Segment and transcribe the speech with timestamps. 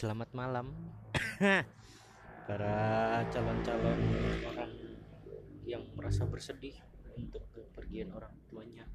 [0.00, 0.72] Selamat malam
[2.48, 2.76] para
[3.28, 4.00] calon-calon
[4.48, 4.72] orang
[5.68, 6.72] yang merasa bersedih
[7.20, 8.88] untuk kepergian orang tuanya.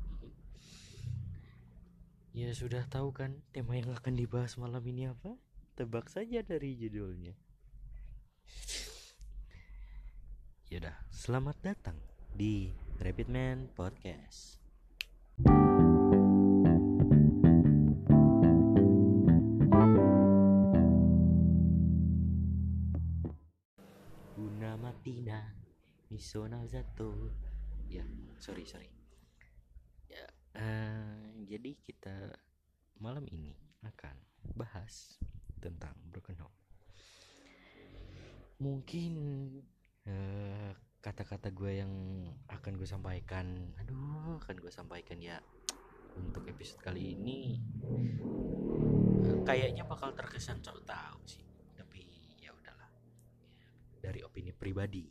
[2.33, 5.37] Ya sudah tahu kan tema yang akan dibahas malam ini apa?
[5.77, 7.37] Tebak saja dari judulnya.
[10.73, 12.01] Yaudah, selamat datang
[12.33, 14.64] di Rabbit Man Podcast.
[25.05, 25.53] Guna matina
[26.09, 27.13] misona zato
[27.85, 28.01] ya
[28.41, 28.89] sorry sorry.
[30.09, 30.25] Ya
[30.57, 32.33] eh, jadi kita
[32.97, 33.53] malam ini
[33.85, 34.17] akan
[34.57, 35.21] bahas
[35.61, 36.57] tentang broken home
[38.57, 39.13] mungkin
[40.09, 40.73] eh,
[41.05, 41.93] kata-kata gue yang
[42.49, 45.37] akan gue sampaikan aduh akan gue sampaikan ya
[46.17, 47.61] untuk episode kali ini
[49.21, 51.45] eh, kayaknya bakal terkesan sok tahu sih
[54.15, 55.03] dari opini pribadi.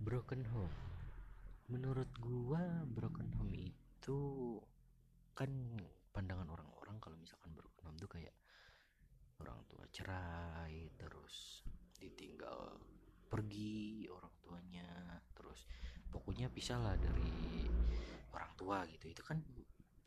[0.00, 0.76] Broken home.
[1.68, 4.16] Menurut gua broken home itu
[5.36, 5.52] kan
[6.08, 8.32] pandangan orang-orang kalau misalkan broken home tuh kayak
[9.44, 11.68] orang tua cerai terus
[12.00, 12.80] ditinggal
[13.28, 15.68] pergi orang tuanya terus
[16.08, 17.68] pokoknya pisah lah dari
[18.32, 19.04] orang tua gitu.
[19.04, 19.36] Itu kan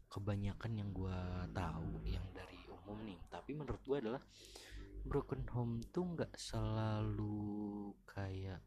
[0.09, 3.21] kebanyakan yang gua tahu yang dari umum nih.
[3.29, 4.25] Tapi menurut gua adalah
[5.05, 8.59] broken home tuh nggak selalu kayak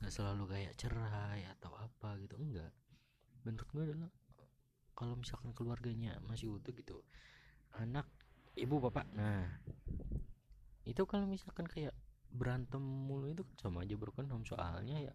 [0.00, 2.72] nggak selalu kayak cerai atau apa gitu enggak.
[3.44, 4.12] Menurut gue adalah
[4.92, 7.00] kalau misalkan keluarganya masih utuh gitu
[7.80, 8.04] anak
[8.52, 9.48] ibu bapak nah
[10.84, 11.96] itu kalau misalkan kayak
[12.28, 14.44] berantem mulu itu sama aja broken home.
[14.44, 15.14] Soalnya ya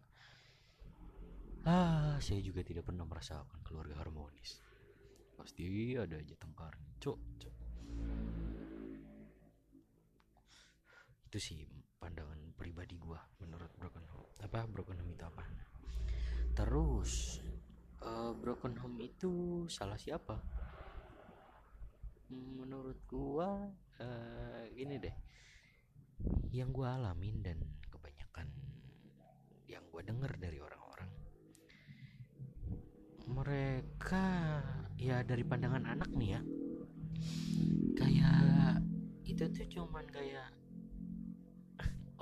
[1.65, 4.61] ah saya juga tidak pernah merasakan keluarga harmonis.
[5.37, 7.55] Pasti ada aja tengkar cok cok
[11.35, 11.67] itu sih
[11.99, 14.31] pandangan pribadi gua menurut broken home.
[14.39, 14.63] Apa?
[14.71, 15.43] Broken home itu apa?
[16.55, 17.43] Terus
[17.99, 20.39] uh, broken home itu salah siapa?
[22.31, 23.67] Menurut gua
[23.99, 25.11] uh, ini deh.
[26.55, 27.59] Yang gua alamin dan
[27.91, 28.47] kebanyakan
[29.67, 31.11] yang gua dengar dari orang-orang
[33.27, 34.23] mereka
[34.95, 36.41] ya dari pandangan anak nih ya
[37.99, 38.79] kayak
[39.27, 40.54] itu tuh cuman kayak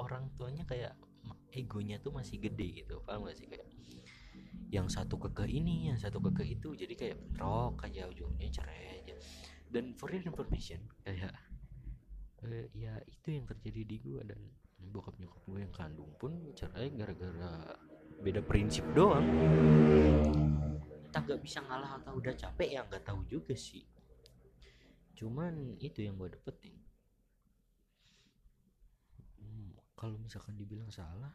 [0.04, 1.00] orang tuanya kayak
[1.56, 3.48] egonya tuh masih gede gitu paham gak sih?
[3.48, 3.68] Kayak
[4.74, 9.16] yang satu keke ini yang satu keke itu jadi kayak bentrok aja ujungnya cerai aja.
[9.72, 11.32] Dan for your information kayak
[12.44, 14.40] eh, ya itu yang terjadi di gue dan
[14.92, 17.80] bokap nyokap gue yang kandung pun cerai gara-gara
[18.20, 19.24] beda prinsip doang.
[21.08, 23.86] Entah gak bisa ngalah atau udah capek ya nggak tahu juga sih.
[25.16, 26.83] Cuman itu yang gue dapetin
[30.04, 31.32] kalau misalkan dibilang salah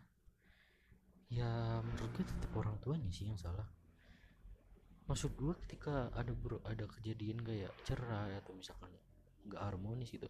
[1.33, 3.65] ya menurut gue tetap orang tuanya sih yang salah.
[5.09, 8.93] Maksud gue ketika ada bro ada kejadian kayak cerai atau misalkan
[9.49, 10.29] nggak harmonis gitu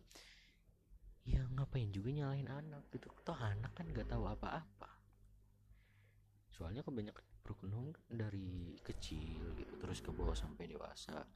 [1.27, 3.11] ya ngapain juga nyalahin anak gitu.
[3.27, 4.91] Toh anak kan nggak tahu apa-apa.
[6.55, 11.27] Soalnya kebanyakan kan dari kecil gitu terus ke bawah sampai dewasa.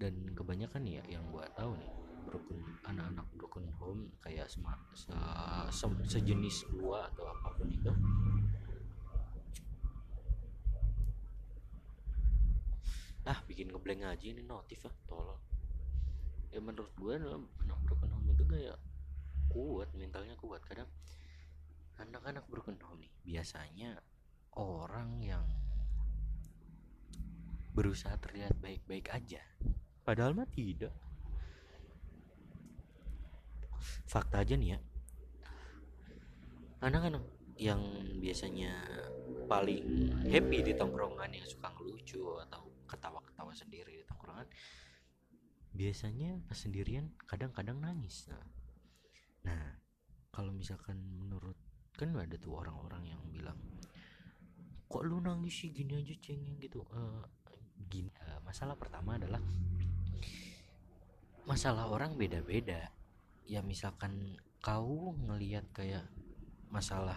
[0.00, 1.92] Dan kebanyakan ya yang gue tahu nih
[2.24, 4.08] broken anak-anak broken home
[4.44, 5.16] kayak se,
[5.72, 7.88] se, sejenis gua atau apa pun itu.
[13.24, 15.40] Ah bikin ngeblank aja ini notif ya tolong
[16.52, 18.76] ya menurut gua anak broken home itu kayak
[19.48, 20.60] kuat mentalnya kuat.
[20.68, 20.86] Kadang
[21.96, 23.96] anak-anak broken home nih biasanya
[24.60, 25.46] orang yang
[27.72, 29.42] berusaha terlihat baik-baik aja.
[30.04, 30.92] Padahal mah tidak
[34.08, 34.78] fakta aja nih ya.
[36.84, 37.24] Anak-anak
[37.56, 37.80] yang
[38.18, 38.72] biasanya
[39.46, 44.48] paling happy di tongkrongan yang suka ngelucu atau ketawa-ketawa sendiri di tongkrongan
[45.74, 48.30] biasanya pas sendirian kadang-kadang nangis.
[48.30, 48.46] Nah,
[49.42, 49.62] nah
[50.30, 51.58] kalau misalkan menurut
[51.94, 53.58] kan ada tuh orang-orang yang bilang
[54.86, 55.74] kok lu nangis sih?
[55.74, 56.86] Gini aja cengeng gitu.
[56.94, 57.22] Uh,
[57.90, 59.42] gini uh, masalah pertama adalah
[61.44, 62.88] masalah orang beda-beda
[63.44, 66.08] ya misalkan kau ngelihat kayak
[66.72, 67.14] masalah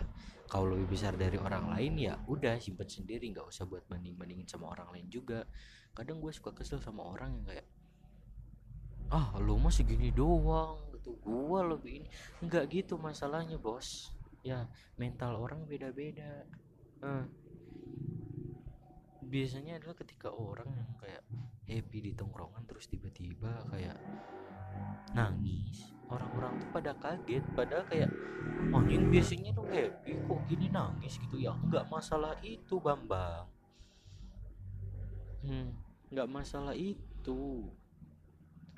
[0.48, 4.48] kau lebih besar dari orang lain ya udah simpan sendiri nggak usah buat banding bandingin
[4.48, 5.44] sama orang lain juga.
[5.92, 7.68] Kadang gue suka kesel sama orang yang kayak
[9.12, 11.16] ah lu masih gini doang gitu.
[11.24, 12.10] Gue lebih ini.
[12.44, 14.12] Nggak gitu masalahnya bos.
[14.44, 16.48] Ya mental orang beda-beda.
[16.98, 17.26] Uh.
[19.28, 21.20] biasanya adalah ketika orang yang kayak
[21.68, 24.00] happy di tongkrongan terus tiba-tiba kayak
[25.12, 25.97] nangis
[26.78, 28.14] pada kaget pada kayak
[28.70, 31.42] anjing biasanya tuh happy kok gini nangis gitu.
[31.42, 33.50] Ya nggak masalah itu bambang.
[35.42, 35.74] Hmm,
[36.14, 37.66] nggak masalah itu.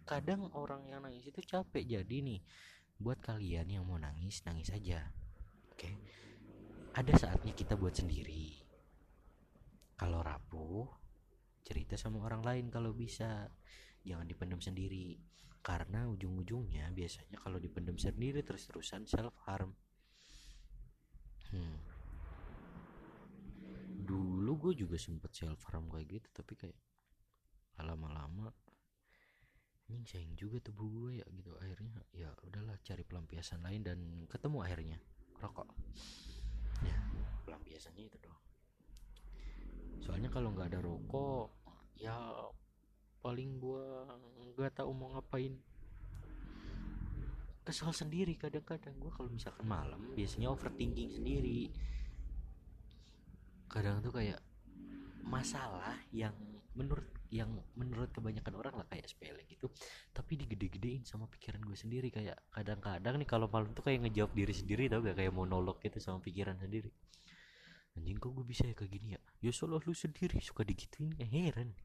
[0.08, 2.00] Kadang orang yang nangis itu capek.
[2.00, 2.40] Jadi nih
[2.96, 5.12] buat kalian yang mau nangis nangis aja.
[5.76, 5.92] Oke?
[6.96, 8.64] Ada saatnya kita buat sendiri.
[10.00, 10.88] Kalau rapuh
[11.68, 13.52] cerita sama orang lain kalau bisa.
[14.08, 15.20] Jangan dipendam sendiri
[15.60, 19.76] karena ujung-ujungnya biasanya kalau dipendam sendiri terus-terusan self harm
[21.52, 21.78] hmm.
[24.04, 26.80] dulu gue juga sempet self harm kayak gitu tapi kayak
[27.84, 28.52] lama-lama.
[29.90, 31.52] Ini sayang juga tubuh gue ya gitu.
[31.58, 34.98] Akhirnya ya udahlah cari pelampiasan lain dan ketemu akhirnya.
[35.42, 35.70] Rokok.
[36.86, 36.98] Ya
[37.48, 38.44] pelampiasannya itu doang.
[40.06, 41.50] Soalnya kalau nggak ada rokok
[41.98, 42.16] ya
[43.20, 44.08] paling gua
[44.56, 45.56] nggak tahu mau ngapain.
[47.64, 51.70] Kesal sendiri kadang-kadang gua kalau misalkan malam biasanya overthinking sendiri.
[53.70, 54.42] Kadang tuh kayak
[55.22, 56.34] masalah yang
[56.74, 59.70] menurut yang menurut kebanyakan orang lah kayak sepele gitu
[60.10, 62.10] tapi digede-gedein sama pikiran gue sendiri.
[62.10, 65.18] Kayak kadang-kadang nih kalau malam tuh kayak ngejawab diri sendiri tau gak?
[65.20, 66.90] Kayak monolog gitu sama pikiran sendiri.
[67.94, 69.22] Anjing kok gue bisa ya kayak gini ya?
[69.46, 71.78] Ya soalnya lu sendiri suka digituin ya heran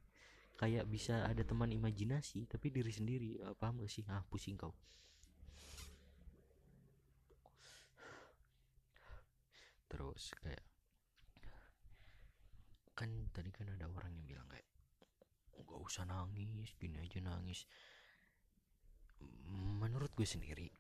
[0.55, 3.31] kayak bisa ada teman imajinasi tapi diri sendiri.
[3.43, 4.07] Uh, paham gak sih?
[4.07, 4.75] Ah pusing kau.
[9.91, 10.65] Terus kayak
[12.95, 14.67] kan tadi kan ada orang yang bilang kayak
[15.55, 17.67] gak usah nangis gini aja nangis.
[19.81, 20.71] Menurut gue sendiri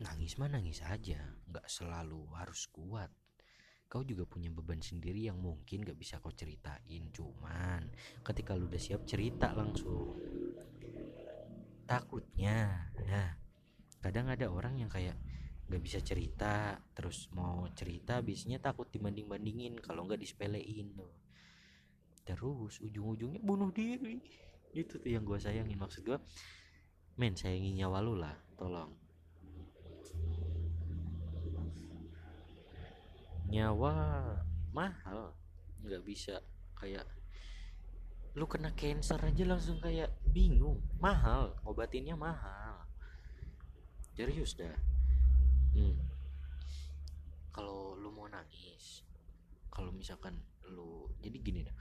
[0.00, 3.12] nangis mah nangis aja nggak selalu harus kuat
[3.90, 7.90] kau juga punya beban sendiri yang mungkin gak bisa kau ceritain cuman
[8.22, 10.14] ketika lu udah siap cerita langsung.
[11.90, 13.34] Takutnya nah
[13.98, 15.18] kadang ada orang yang kayak
[15.66, 20.94] gak bisa cerita terus mau cerita biasanya takut dibanding bandingin kalau nggak disepelein.
[20.94, 21.10] Tuh
[22.22, 24.22] terus ujung-ujungnya bunuh diri.
[24.70, 25.74] Itu tuh yang gue sayangin.
[25.74, 26.18] Maksud gue
[27.18, 28.94] men sayangin nyawa lu lah tolong
[33.50, 33.94] nyawa
[34.70, 35.34] mahal.
[35.82, 36.38] Nggak bisa
[36.78, 37.04] kayak
[38.38, 40.78] lu kena cancer aja langsung kayak bingung.
[41.02, 42.86] Mahal obatinnya mahal.
[44.14, 44.74] Serius dah.
[45.70, 45.94] Hmm.
[47.50, 49.06] kalau lu mau nangis
[49.70, 50.34] kalau misalkan
[50.70, 51.76] lu jadi gini dah.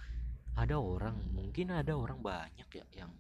[0.58, 3.14] Ada orang mungkin ada orang banyak ya yang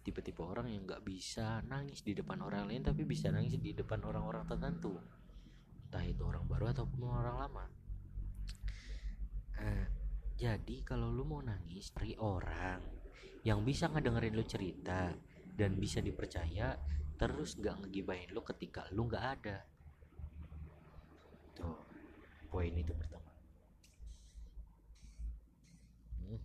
[0.00, 4.00] tipe-tipe orang yang nggak bisa nangis di depan orang lain tapi bisa nangis di depan
[4.00, 4.96] orang-orang tertentu
[5.90, 7.66] entah itu orang baru ataupun orang lama.
[9.58, 9.86] Nah,
[10.38, 12.78] jadi kalau lu mau nangis cari orang
[13.42, 15.10] yang bisa ngedengerin lu cerita
[15.58, 16.78] dan bisa dipercaya
[17.18, 19.66] terus gak ngegibahin lu ketika lu gak ada.
[21.58, 21.74] Tuh
[22.46, 23.34] poin itu pertama.
[26.22, 26.38] Hmm.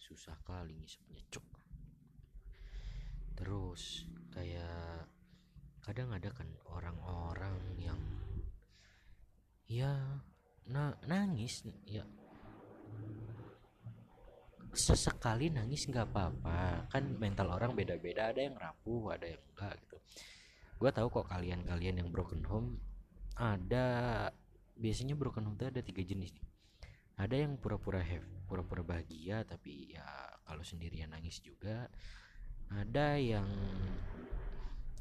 [0.00, 1.44] susah kali ngisepnya cuk.
[3.36, 5.19] Terus kayak
[5.80, 8.00] kadang ada kan orang-orang yang
[9.70, 9.92] ya
[10.68, 12.04] na nangis ya.
[14.70, 16.86] Sesekali nangis nggak apa-apa.
[16.92, 19.96] Kan mental orang beda-beda ada yang rapuh ada yang enggak gitu.
[20.80, 22.78] Gue tahu kok kalian-kalian yang broken home
[23.40, 24.28] ada
[24.76, 26.46] biasanya broken home itu ada tiga jenis nih.
[27.20, 30.06] Ada yang pura-pura have pura-pura bahagia tapi ya
[30.46, 31.90] kalau sendirian nangis juga.
[32.70, 33.50] Ada yang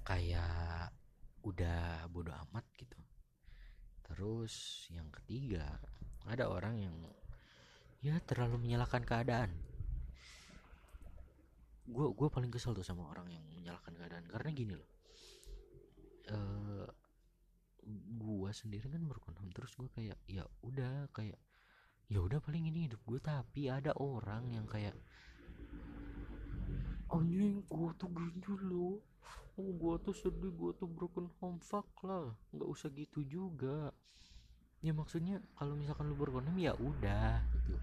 [0.03, 0.91] kayak
[1.46, 3.00] udah bodoh amat gitu.
[4.06, 5.79] Terus yang ketiga
[6.27, 6.96] ada orang yang
[8.03, 9.51] ya terlalu menyalahkan keadaan.
[11.89, 14.25] Gue gue paling kesel tuh sama orang yang menyalahkan keadaan.
[14.29, 15.00] Karena gini loh
[16.34, 16.88] uh, eh,
[18.20, 21.39] gue sendiri kan berkondom terus gue kayak ya udah kayak
[22.10, 24.94] ya udah paling ini hidup gue tapi ada orang yang kayak
[27.09, 29.01] anjing gue tuh gini loh.
[29.59, 31.59] Oh gue tuh sedih gue tuh broken home.
[31.59, 33.91] Fuck lah nggak usah gitu juga.
[34.79, 37.75] Ya maksudnya kalau misalkan lu broken home ya udah gitu.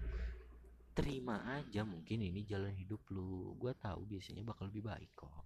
[0.97, 3.53] Terima aja mungkin ini jalan hidup lu.
[3.61, 5.45] Gue tahu biasanya bakal lebih baik kok.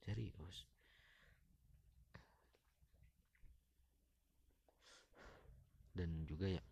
[0.00, 0.64] Serius.
[5.92, 6.62] Dan juga ya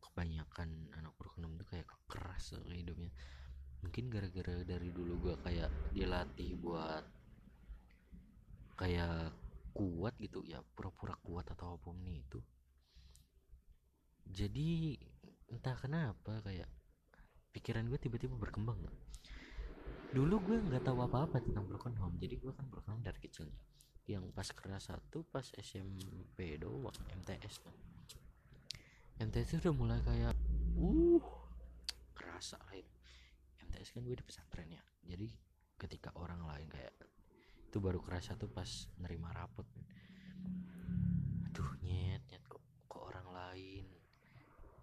[0.00, 3.12] kebanyakan anak broken home tuh kayak keras hidupnya
[3.86, 7.04] mungkin gara-gara dari dulu gue kayak dilatih buat
[8.74, 9.30] kayak
[9.70, 12.42] kuat gitu ya pura-pura kuat atau apa pun itu.
[14.26, 14.98] Jadi
[15.54, 16.66] entah kenapa kayak
[17.54, 18.82] pikiran gue tiba-tiba berkembang.
[20.10, 23.54] Dulu gue nggak tahu apa-apa tentang broken home jadi gue kan broken home dari kecilnya
[24.06, 27.74] yang pas kelas satu pas SMP doang MTS kan
[29.18, 30.34] MTS udah mulai kayak
[30.78, 31.26] uh
[32.14, 32.95] kerasa lah itu
[33.86, 34.82] MTS kan gue di pesantren ya.
[35.06, 35.30] Jadi
[35.78, 36.90] ketika orang lain kayak
[37.70, 38.66] itu baru kerasa tuh pas
[38.98, 39.62] nerima rapot.
[41.46, 43.86] Aduh nyet nyet kok kok orang lain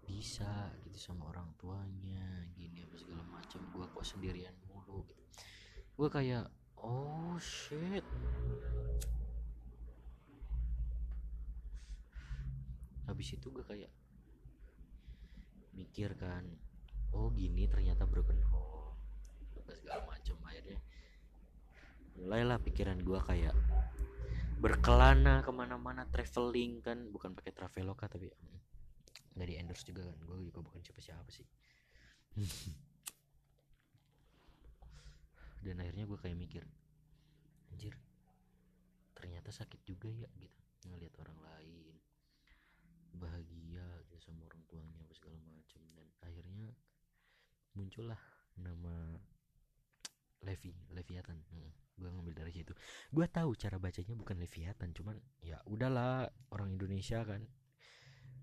[0.08, 3.60] bisa gitu sama orang tuanya gini apa segala macam.
[3.76, 5.20] Gue kok sendirian mulu gitu.
[6.00, 6.48] Gue kayak
[6.80, 8.08] oh shit.
[13.04, 13.92] Habis itu gue kayak
[15.76, 16.48] mikir kan
[17.12, 18.83] oh gini ternyata broken home
[19.72, 20.80] segala macam akhirnya.
[22.20, 23.54] Mulailah pikiran gue kayak
[24.60, 27.08] berkelana ke mana-mana traveling kan.
[27.08, 28.28] Bukan pakai traveloka tapi
[29.34, 30.18] nggak di endorse juga kan.
[30.28, 31.48] Gue juga bukan siapa-siapa sih.
[35.64, 36.60] Dan akhirnya gue kayak mikir
[37.72, 37.96] anjir
[39.16, 40.60] ternyata sakit juga ya gitu.
[40.84, 41.96] Ngelihat orang lain
[43.14, 46.74] bahagia gitu sama orang tuanya apa segala macam dan akhirnya
[47.78, 48.18] muncullah
[48.58, 49.18] nama
[50.44, 51.40] Levi Leviathan.
[51.50, 52.72] Hmm, gue ngambil dari situ.
[53.10, 57.42] Gue tahu cara bacanya bukan Leviathan cuman ya udahlah orang Indonesia kan.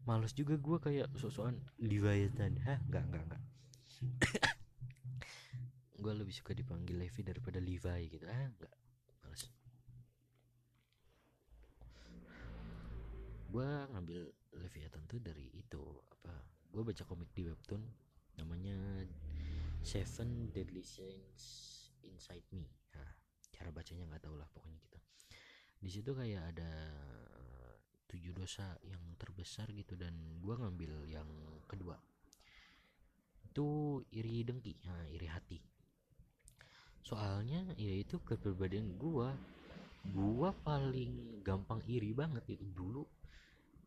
[0.03, 2.57] Males juga gue kayak sosokan Leviathan.
[2.65, 2.81] Hah?
[2.89, 3.41] Nggak nggak nggak.
[6.01, 8.25] Gue lebih suka dipanggil Levi daripada Levi gitu.
[8.25, 8.73] Ah nggak.
[9.21, 9.43] Males.
[13.53, 14.25] Gue ngambil
[14.57, 15.81] Leviathan tuh dari itu
[16.11, 16.33] apa
[16.71, 17.83] gue baca komik di webtoon
[18.39, 18.75] namanya
[19.83, 21.70] Seven Deadly Sins
[22.09, 22.65] Inside Me.
[22.95, 23.11] Nah,
[23.53, 25.01] cara bacanya nggak tau lah pokoknya kita
[25.81, 26.71] di situ kayak ada
[28.05, 31.25] tujuh dosa yang terbesar gitu dan gue ngambil yang
[31.65, 31.97] kedua.
[33.49, 35.57] Itu iri dengki nah, iri hati.
[37.01, 39.33] Soalnya ya itu kepribadian gua.
[40.13, 43.05] Gua paling gampang iri banget itu dulu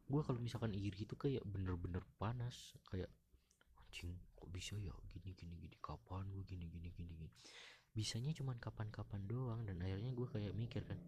[0.04, 3.08] gua kalau misalkan iri itu kayak bener-bener panas kayak
[3.78, 4.92] anjing kok bisa ya?
[5.14, 7.30] Gini gini gini kapan gua gini gini gini gini
[7.94, 10.98] bisanya cuman kapan-kapan doang dan akhirnya gua kayak mikir kan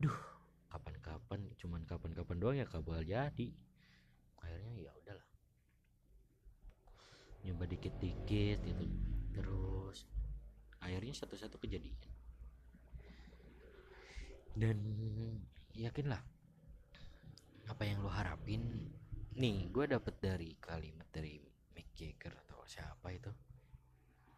[0.00, 0.34] duh
[0.74, 3.48] kapan-kapan cuman kapan-kapan doang ya kabel jadi.
[4.42, 5.28] Akhirnya ya udahlah.
[7.46, 8.84] Nyoba dikit-dikit gitu
[9.34, 10.10] terus
[10.82, 11.94] akhirnya satu-satu kejadian.
[14.58, 14.78] Dan
[15.78, 16.22] yakinlah
[17.70, 18.90] apa yang lo harapin
[19.34, 21.42] nih gue dapet dari kalimat dari
[21.74, 23.30] Mick Jagger atau siapa itu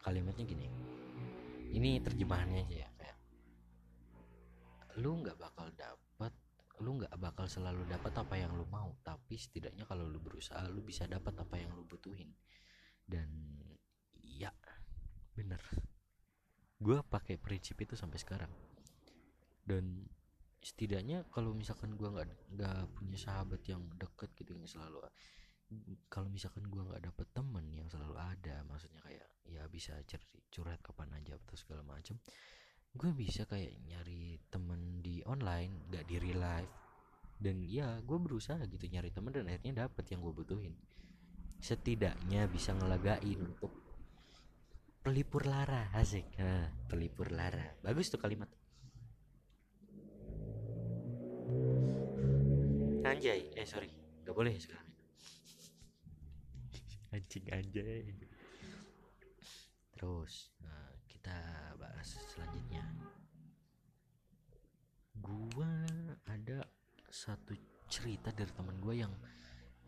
[0.07, 0.71] kalimatnya gini.
[1.75, 3.19] Ini terjemahannya aja ya kayak
[5.03, 6.33] lu nggak bakal dapat
[6.79, 10.81] lu nggak bakal selalu dapat apa yang lu mau tapi setidaknya kalau lu berusaha lu
[10.87, 12.31] bisa dapat apa yang lu butuhin.
[13.03, 13.27] Dan
[14.23, 14.55] ya
[15.35, 15.59] bener.
[16.79, 18.53] Gue pakai prinsip itu sampai sekarang.
[19.67, 20.07] Dan
[20.63, 25.03] setidaknya kalau misalkan gue nggak nggak punya sahabat yang deket gitu yang selalu
[26.07, 28.86] kalau misalkan gue nggak dapet temen yang selalu ada ya
[29.77, 29.93] bisa
[30.49, 32.17] curhat kapan aja atau segala macam
[32.97, 36.73] gue bisa kayak nyari temen di online nggak di real life.
[37.37, 40.73] Dan ya gue berusaha gitu nyari temen dan akhirnya dapet yang gue butuhin.
[41.61, 43.69] Setidaknya bisa ngelagain untuk
[45.05, 46.25] pelipur lara asik.
[46.41, 47.77] Nah, pelipur lara.
[47.85, 48.49] Bagus tuh kalimat.
[53.05, 53.53] Anjay.
[53.53, 53.93] Eh sorry.
[54.25, 54.89] Nggak boleh ya sekarang.
[57.13, 58.03] Anjing anjay
[59.97, 61.35] terus nah, kita
[61.81, 62.85] bahas selanjutnya.
[65.17, 65.73] Gua
[66.29, 66.63] ada
[67.09, 67.57] satu
[67.89, 69.13] cerita dari teman gue yang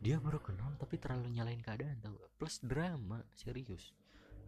[0.00, 3.92] dia baru kenal tapi terlalu nyalain keadaan tau plus drama serius.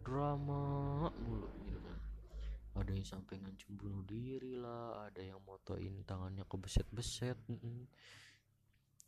[0.01, 1.99] Drama mulu gitu kan.
[2.81, 7.37] Ada yang sampai ngancam bunuh diri lah ada yang motoin tangannya ke beset-beset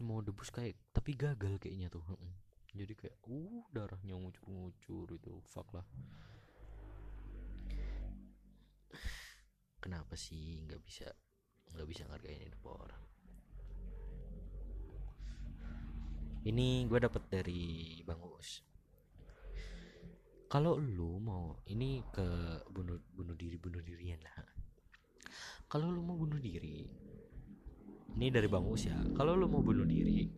[0.04, 2.04] mau debus kayak tapi gagal kayaknya tuh
[2.74, 5.86] jadi kayak uh darahnya ngucur-ngucur itu fuck lah
[9.84, 11.12] kenapa sih nggak bisa
[11.76, 13.04] nggak bisa ngargain hidup orang?
[16.48, 18.64] Ini gue dapet dari bang Uus.
[20.48, 22.24] Kalau lu mau ini ke
[22.72, 24.48] bunuh bunuh diri bunuh dirian lah.
[25.68, 26.88] Kalau lu mau bunuh diri
[28.16, 28.96] ini dari bang Us ya.
[29.12, 30.32] Kalau lu mau bunuh diri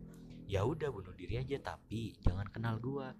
[0.46, 3.14] ya udah bunuh diri aja tapi jangan kenal gua.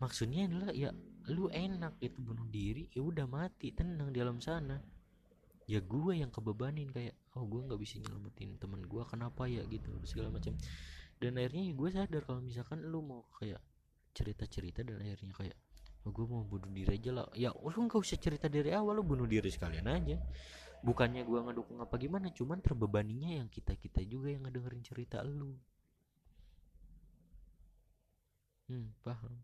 [0.00, 0.92] Maksudnya adalah ya
[1.32, 4.97] lu enak itu bunuh diri ya udah mati tenang di alam sana
[5.68, 9.62] ya gua yang kebebanin kayak oh gua nggak bisa nyelamatin teman gua kenapa ya?
[9.68, 10.56] gitu segala macam
[11.18, 13.58] dan akhirnya gue sadar kalau misalkan lu mau kayak
[14.14, 15.58] cerita-cerita dan akhirnya kayak
[16.06, 17.26] oh, gue mau bunuh diri aja lah.
[17.34, 20.16] Ya lu nggak usah cerita dari awal lu bunuh diri sekalian aja.
[20.78, 25.58] Bukannya gue ngedukung apa gimana cuman terbebaninya yang kita kita juga yang ngedengerin cerita lu.
[28.70, 29.42] Hmm paham.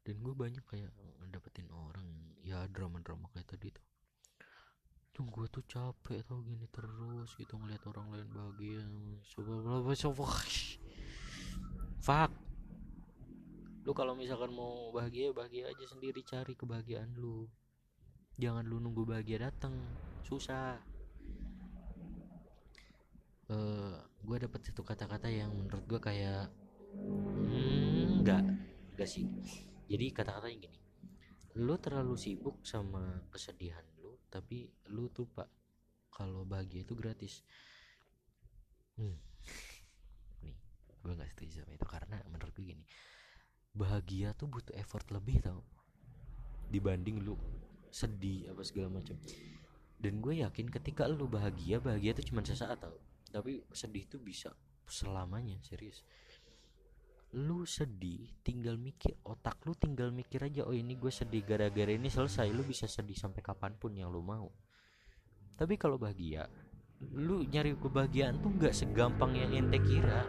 [0.00, 0.88] Dan gue banyak kayak
[1.28, 2.08] dapetin orang.
[2.40, 3.84] Ya drama-drama kayak tadi tuh
[5.20, 8.80] tuh gue tuh capek tau gini terus gitu ngeliat orang lain bahagia.
[9.36, 10.24] Coba coba
[12.00, 12.32] fuck.
[13.84, 17.44] Lu kalau misalkan mau bahagia bahagia aja sendiri cari kebahagiaan lu.
[18.40, 19.76] Jangan lu nunggu bahagia datang
[20.24, 20.80] susah.
[23.52, 26.48] Uh, eh, gue dapet satu kata-kata yang menurut gue kayak
[26.96, 28.40] hmm, enggak.
[28.96, 29.28] Enggak sih.
[29.84, 30.80] Jadi kata-kata yang gini
[31.58, 33.82] lu terlalu sibuk sama kesedihan
[34.30, 35.50] tapi lu tuh pak
[36.14, 37.42] kalau bahagia itu gratis.
[38.94, 39.16] Hmm.
[40.44, 40.56] nih
[41.00, 42.84] gue nggak setuju sama itu karena menurut gue gini
[43.72, 45.62] bahagia tuh butuh effort lebih tau.
[46.70, 47.34] Dibanding lu
[47.90, 49.18] sedih apa segala macam.
[50.00, 52.96] Dan gue yakin ketika lu bahagia bahagia tuh cuma sesaat tau.
[53.30, 54.54] Tapi sedih tuh bisa
[54.90, 56.02] selamanya serius
[57.30, 62.10] lu sedih tinggal mikir otak lu tinggal mikir aja oh ini gue sedih gara-gara ini
[62.10, 64.50] selesai lu bisa sedih sampai kapan pun yang lu mau.
[65.54, 66.50] Tapi kalau bahagia
[67.14, 70.26] lu nyari kebahagiaan tuh nggak segampang yang ente kira.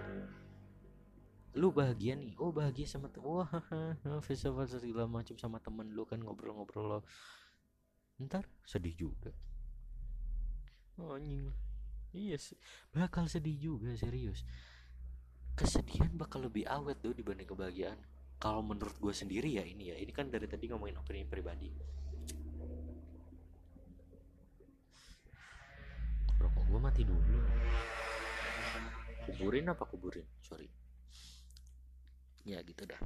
[1.57, 3.49] Lu bahagia nih oh bahagia sama tuh wah
[4.27, 6.99] festival segala macam sama temen lu kan ngobrol-ngobrol lo.
[8.21, 9.33] Ntar sedih juga.
[11.01, 11.49] Oh, anjing.
[12.13, 12.53] Iya yes.
[12.91, 14.43] bakal sedih juga serius
[15.55, 17.99] kesedihan bakal lebih awet tuh dibanding kebahagiaan.
[18.41, 21.69] Kalau menurut gue sendiri ya ini ya ini kan dari tadi ngomongin opini pribadi.
[26.41, 27.39] Rokok gue mati dulu.
[29.29, 30.25] Kuburin apa kuburin?
[30.41, 30.65] Sorry.
[32.41, 32.97] Ya gitu dah.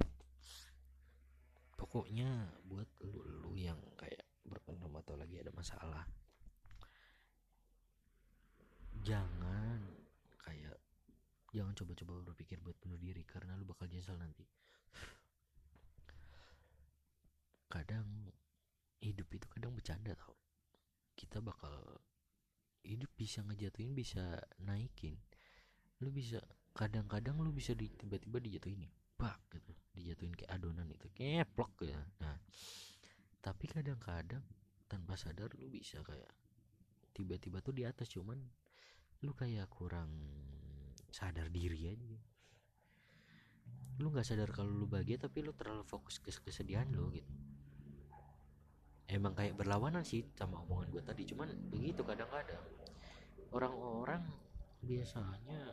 [1.76, 6.08] Pokoknya buat lu lu yang kayak berpenuh atau lagi ada masalah
[9.06, 9.95] jangan
[11.56, 14.44] jangan coba-coba berpikir buat bunuh diri karena lu bakal nyesal nanti.
[17.72, 18.36] Kadang
[19.00, 20.36] hidup itu kadang bercanda tau.
[21.16, 21.80] Kita bakal
[22.84, 25.16] hidup bisa ngejatuhin bisa naikin.
[26.04, 26.44] Lu bisa
[26.76, 29.72] kadang-kadang lu bisa di tiba-tiba dijatuhin nih bak gitu.
[29.96, 32.36] Dijatuhin kayak adonan itu keplok ya nah
[33.40, 34.44] tapi kadang-kadang
[34.90, 36.34] tanpa sadar lu bisa kayak
[37.16, 38.42] tiba-tiba tuh di atas cuman
[39.24, 40.12] lu kayak kurang
[41.16, 42.20] sadar diri aja.
[44.04, 47.32] Lu nggak sadar kalau lu bahagia tapi lu terlalu fokus ke kesedihan lu gitu.
[49.08, 52.60] Emang kayak berlawanan sih sama omongan gue tadi cuman begitu kadang-kadang.
[53.56, 54.28] Orang-orang
[54.84, 55.72] biasanya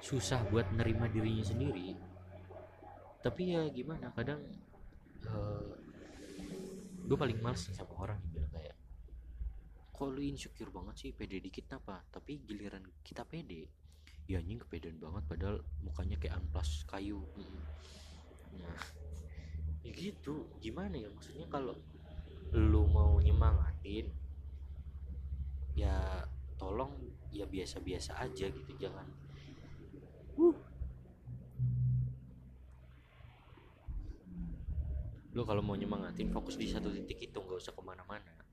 [0.00, 1.92] susah buat nerima dirinya sendiri.
[3.20, 4.40] Tapi ya gimana kadang
[5.28, 5.60] uh,
[6.40, 6.56] eh,
[7.04, 8.20] gue paling males sama orang
[9.94, 11.10] kok lu insecure banget sih?
[11.14, 13.70] Pede dikit apa tapi giliran kita pede.
[14.26, 15.22] Ya anjing kepedean banget.
[15.30, 17.22] Padahal mukanya kayak amplas kayu.
[18.58, 18.82] Nah
[19.86, 20.50] ya gitu.
[20.58, 21.06] Gimana ya?
[21.14, 21.78] Maksudnya kalau
[22.50, 24.10] lu mau nyemangatin
[25.78, 26.26] ya
[26.58, 26.90] tolong
[27.30, 28.72] ya biasa-biasa aja gitu.
[28.74, 29.06] Jangan.
[30.34, 30.58] Uh.
[35.34, 37.38] lo kalau mau nyemangatin fokus di satu titik itu.
[37.38, 38.43] Nggak usah ke mana-mana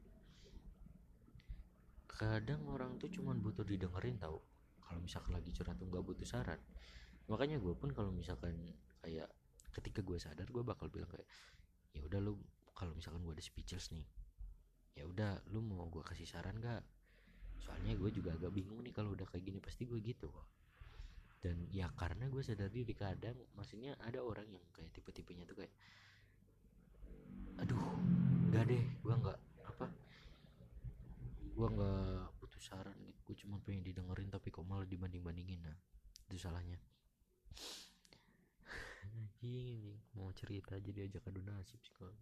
[2.28, 4.42] kadang orang tuh cuman butuh didengerin tau.
[4.82, 6.60] Kalau misalkan lagi curhat tuh nggak butuh saran.
[7.32, 8.54] Makanya gue pun kalau misalkan
[9.02, 9.30] kayak
[9.72, 11.26] ketika gue sadar gue bakal bilang kayak
[11.96, 12.36] ya udah lu
[12.76, 14.04] kalau misalkan gue ada speechless nih
[15.00, 16.84] ya udah lu mau gue kasih saran gak
[17.62, 20.48] soalnya gue juga agak bingung nih kalau udah kayak gini pasti gue gitu kok.
[21.42, 25.74] Dan ya karena gue sadar diri kadang maksudnya ada orang yang kayak tipe-tipenya tuh kayak
[27.62, 27.82] aduh
[28.50, 29.86] gak deh gue nggak apa
[31.62, 35.78] gue nggak butuh saran gitu gue cuma pengen didengerin tapi kok malah dibanding bandingin nah
[36.32, 36.80] itu salahnya.
[39.04, 42.16] Anjing mau cerita jadi ajak adu nasib sih kalau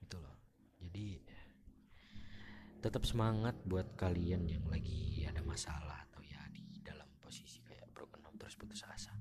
[0.00, 0.32] itulah.
[0.80, 1.20] Jadi
[2.80, 8.24] tetap semangat buat kalian yang lagi ada masalah atau ya di dalam posisi kayak broken
[8.24, 9.12] home terus putus asa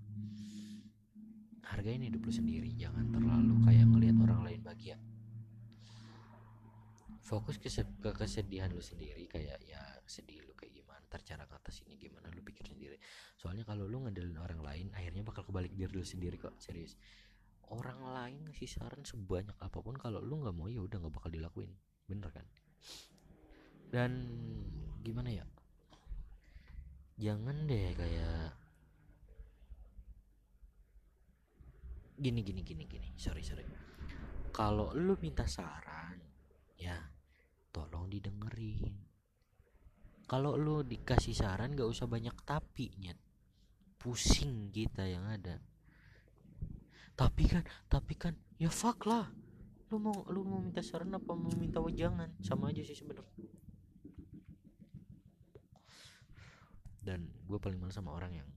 [1.74, 4.98] hargain hidup lu sendiri jangan terlalu kayak ngelihat orang lain bahagia.
[7.28, 11.44] Fokus ke, ke kesedihan lu sendiri kayak ya sedih lu kayak gimana ntar cara
[11.88, 12.96] ini gimana lu pikir sendiri.
[13.36, 16.96] Soalnya kalau lu ngedelin orang lain akhirnya bakal kebalik diri lu sendiri kok serius.
[17.68, 21.28] Orang lain ngasih saran sebanyak apa pun kalau lu nggak mau ya udah nggak bakal
[21.28, 21.72] dilakuin.
[22.08, 22.48] Bener kan?
[23.92, 24.12] Dan
[25.04, 25.46] gimana ya?
[27.20, 28.56] Jangan deh kayak
[32.18, 33.08] gini gini gini gini.
[33.14, 33.64] Sorry sorry.
[34.50, 36.18] Kalau lu minta saran
[36.76, 36.98] ya
[37.70, 39.06] tolong didengerin.
[40.28, 43.16] Kalau lu dikasih saran gak usah banyak tapi nyet
[44.02, 45.62] pusing kita yang ada.
[47.14, 49.30] Tapi kan tapi kan ya fuck lah.
[49.94, 51.32] Lu mau lu mau minta saran apa?
[51.32, 52.34] Mau minta wejangan?
[52.44, 53.48] Sama aja sih sebenarnya.
[57.08, 58.50] Dan gue paling males sama orang yang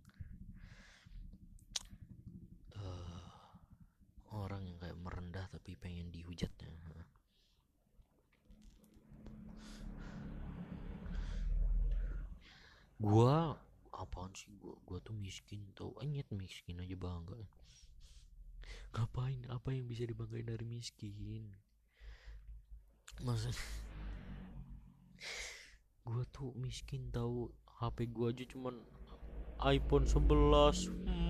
[4.40, 6.72] orang yang kayak merendah tapi pengen dihujatnya.
[13.00, 13.57] Gua
[13.96, 14.76] apaan sih gua?
[14.85, 15.96] Gua tuh miskin tau.
[16.05, 17.37] Anyet miskin aja bangga.
[18.92, 19.48] Ngapain?
[19.48, 21.48] Apa yang bisa dibanggain dari miskin?
[23.24, 23.48] Masa
[26.05, 27.48] gua tuh miskin tau.
[27.81, 28.76] HP gua aja cuman
[29.64, 31.30] iPhone 11 hmm,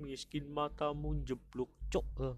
[0.00, 2.08] miskin matamu jeblok cok.
[2.24, 2.36] Eh.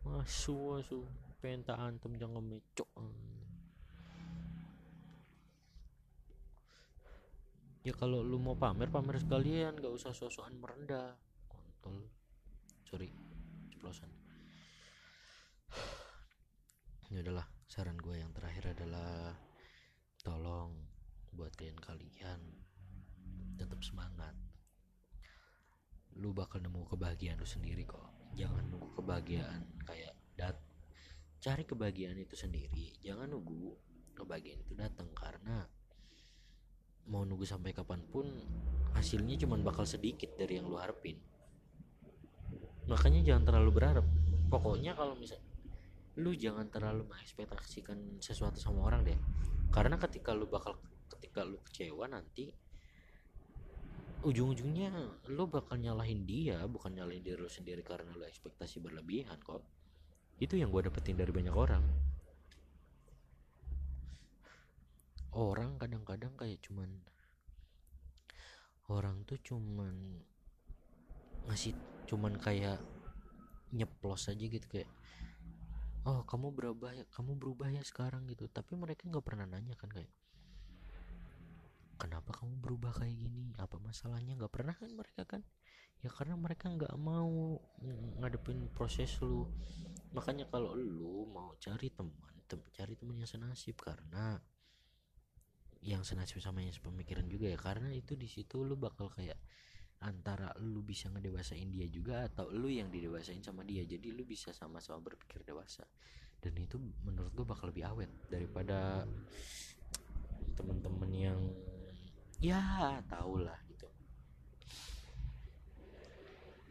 [0.00, 1.04] masuk masuk
[1.40, 2.88] pengen tak antem jangan mecok
[7.80, 9.76] ya kalau lu mau pamer pamer sekalian.
[9.80, 11.16] Gak usah sosokan merendah.
[11.48, 12.08] Kontol.
[12.84, 13.08] Sorry
[13.72, 14.10] ceplosan.
[17.10, 19.34] Ya udahlah saran gue yang terakhir adalah
[20.22, 20.70] tolong
[21.34, 22.40] buat kalian kalian
[23.58, 24.34] tetap semangat
[26.20, 28.04] lu bakal nemu kebahagiaan lu sendiri kok.
[28.36, 30.56] Jangan nunggu kebahagiaan kayak dat
[31.40, 32.92] cari kebahagiaan itu sendiri.
[33.00, 33.72] Jangan nunggu
[34.12, 35.64] kebahagiaan itu datang karena
[37.08, 38.28] mau nunggu sampai kapan pun
[38.92, 41.16] hasilnya cuma bakal sedikit dari yang lu harapin.
[42.86, 44.06] Makanya jangan terlalu berharap.
[44.52, 45.40] Pokoknya kalau misal
[46.20, 49.18] lu jangan terlalu mengekspektasikan sesuatu sama orang deh.
[49.72, 50.76] Karena ketika lu bakal
[51.16, 52.52] ketika lu kecewa nanti
[54.20, 54.92] ujung-ujungnya
[55.32, 59.64] lo bakal nyalahin dia bukan nyalahin diri lo sendiri karena lo ekspektasi berlebihan kok.
[60.36, 61.84] Itu yang gue dapetin dari banyak orang.
[65.32, 67.00] Orang kadang-kadang kayak cuman
[68.92, 70.20] orang tuh cuman
[71.48, 71.72] ngasih
[72.04, 72.82] cuman kayak
[73.70, 74.90] nyeplos aja gitu kayak
[76.02, 78.52] oh kamu berubah ya kamu berubah ya sekarang gitu.
[78.52, 80.12] Tapi mereka nggak pernah nanya kan kayak
[82.00, 83.52] kenapa kamu berubah kayak gini?
[83.60, 84.32] Apa masalahnya?
[84.40, 85.44] Nggak pernah kan mereka kan.
[86.00, 87.60] Ya karena mereka nggak mau
[88.24, 89.44] ngadepin proses lu.
[90.16, 92.16] Makanya kalau lu mau cari teman
[92.48, 94.40] tem cari teman yang senasib karena
[95.84, 97.60] yang senasib sama yang sepemikiran juga ya.
[97.60, 99.36] Karena itu di situ lu bakal kayak
[100.00, 103.84] antara lu bisa ngedewasain dia juga atau lu yang didewasain sama dia.
[103.84, 105.84] Jadi lu bisa sama-sama berpikir dewasa.
[106.40, 109.04] Dan itu menurut gue bakal lebih awet daripada
[112.40, 113.84] ya tau lah gitu.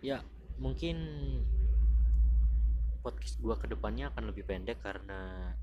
[0.02, 0.26] Ya
[0.58, 0.98] mungkin
[3.06, 5.54] podcast gua ke depannya akan lebih pendek karena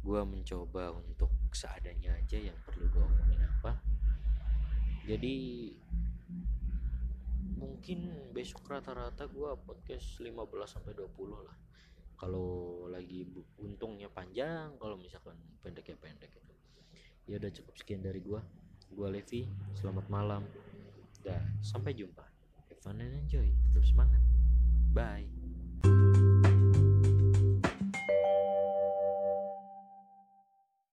[0.00, 3.72] gua mencoba untuk seadanya aja yang perlu gua omongin apa.
[5.04, 5.36] Jadi
[7.60, 11.56] mungkin besok rata-rata gua podcast 15 sampai 20 lah.
[12.16, 13.28] Kalau lagi
[13.60, 16.57] untungnya panjang kalau misalkan pendek ya pendek gitu
[17.28, 18.40] ya udah cukup sekian dari gua.
[18.96, 19.44] Gua Levi
[19.76, 20.42] selamat malam.
[21.20, 22.24] Dan sampai jumpa.
[22.72, 23.46] Have fun and enjoy.
[23.70, 24.22] Tetap semangat.
[24.96, 25.37] Bye